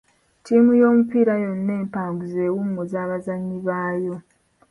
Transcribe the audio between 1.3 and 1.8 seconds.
yonna